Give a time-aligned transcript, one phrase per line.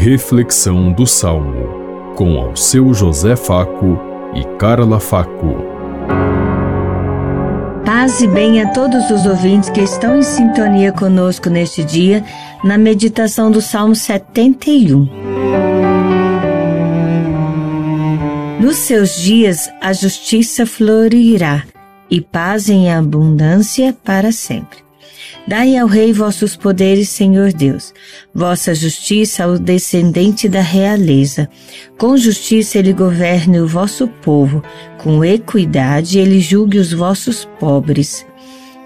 [0.00, 4.00] Reflexão do Salmo, com ao seu José Faco
[4.34, 5.56] e Carla Faco.
[7.84, 12.24] Paz e bem a todos os ouvintes que estão em sintonia conosco neste dia,
[12.64, 15.06] na meditação do Salmo 71.
[18.58, 21.64] Nos seus dias a justiça florirá
[22.10, 24.78] e paz em abundância para sempre.
[25.46, 27.92] Dai ao Rei vossos poderes, Senhor Deus,
[28.32, 31.48] vossa justiça ao descendente da realeza.
[31.98, 34.62] Com justiça ele governe o vosso povo,
[34.98, 38.24] com equidade ele julgue os vossos pobres.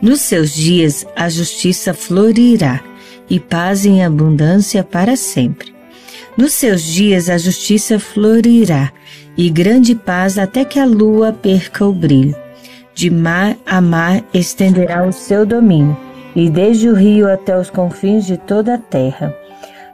[0.00, 2.82] Nos seus dias a justiça florirá,
[3.30, 5.74] e paz em abundância para sempre.
[6.36, 8.92] Nos seus dias a justiça florirá,
[9.36, 12.36] e grande paz até que a lua perca o brilho.
[12.94, 15.96] De mar a mar estenderá o seu domínio
[16.34, 19.34] e desde o rio até os confins de toda a terra.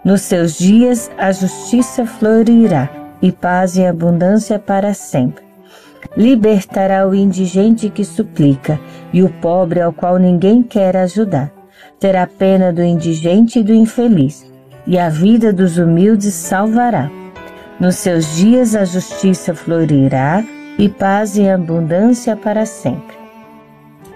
[0.05, 2.89] Nos seus dias a justiça florirá
[3.21, 5.45] e paz e abundância para sempre.
[6.17, 8.79] Libertará o indigente que suplica
[9.13, 11.51] e o pobre ao qual ninguém quer ajudar.
[11.99, 14.47] Terá pena do indigente e do infeliz,
[14.87, 17.11] e a vida dos humildes salvará.
[17.81, 20.45] Nos seus dias a justiça florirá
[20.79, 23.18] e paz e abundância para sempre.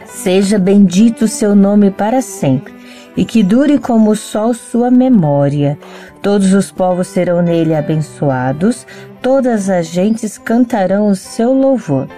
[0.06, 2.72] Seja bendito seu nome para sempre,
[3.16, 5.78] e que dure como o sol sua memória.
[6.20, 8.86] Todos os povos serão nele abençoados,
[9.20, 12.08] todas as gentes cantarão o seu louvor.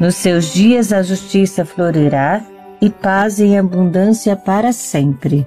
[0.00, 2.42] Nos seus dias a justiça florirá,
[2.80, 5.46] e paz em abundância para sempre.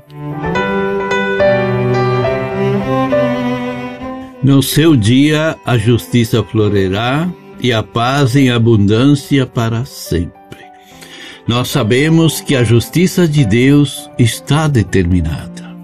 [4.41, 7.27] No seu dia a justiça florirá
[7.59, 10.64] e a paz em abundância para sempre.
[11.47, 15.75] Nós sabemos que a justiça de Deus está determinada.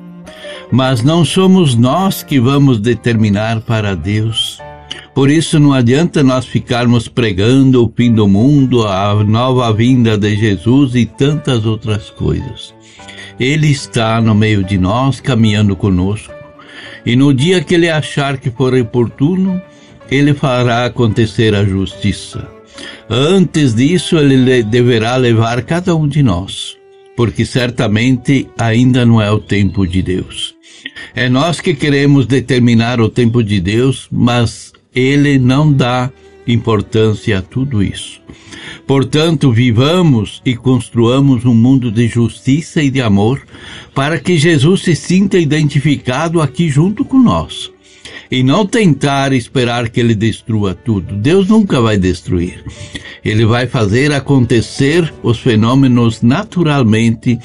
[0.71, 4.59] Mas não somos nós que vamos determinar para Deus.
[5.13, 10.35] Por isso não adianta nós ficarmos pregando o fim do mundo, a nova vinda de
[10.35, 12.73] Jesus e tantas outras coisas.
[13.39, 16.33] Ele está no meio de nós, caminhando conosco.
[17.05, 19.61] E no dia que ele achar que for oportuno,
[20.09, 22.60] ele fará acontecer a justiça.
[23.09, 26.77] Antes disso, ele deverá levar cada um de nós,
[27.15, 30.55] porque certamente ainda não é o tempo de Deus.
[31.13, 36.09] É nós que queremos determinar o tempo de Deus, mas ele não dá
[36.47, 38.21] importância a tudo isso.
[38.87, 43.41] Portanto, vivamos e construamos um mundo de justiça e de amor
[43.93, 47.71] para que Jesus se sinta identificado aqui junto com nós
[48.29, 51.15] e não tentar esperar que ele destrua tudo.
[51.15, 52.63] Deus nunca vai destruir.
[53.23, 57.37] Ele vai fazer acontecer os fenômenos naturalmente,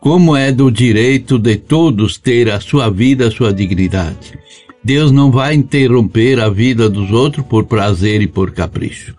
[0.00, 4.38] como é do direito de todos ter a sua vida, a sua dignidade.
[4.84, 9.14] Deus não vai interromper a vida dos outros por prazer e por capricho.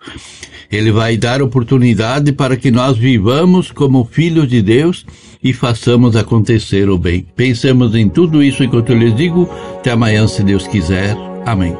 [0.70, 5.06] Ele vai dar oportunidade para que nós vivamos como filhos de Deus
[5.42, 7.26] e façamos acontecer o bem.
[7.36, 9.48] Pensemos em tudo isso enquanto eu lhes digo.
[9.78, 11.16] Até amanhã, se Deus quiser.
[11.46, 11.76] Amém.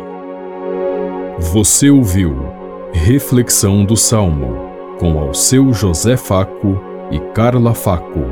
[1.53, 2.37] Você ouviu
[2.93, 6.81] Reflexão do Salmo com ao seu José Faco
[7.11, 8.23] e Carla Faco.